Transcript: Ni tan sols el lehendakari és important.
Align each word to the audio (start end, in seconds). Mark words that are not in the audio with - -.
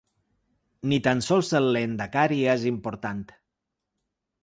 Ni 0.93 0.99
tan 1.09 1.21
sols 1.27 1.53
el 1.61 1.69
lehendakari 1.77 2.43
és 2.57 2.67
important. 2.73 3.25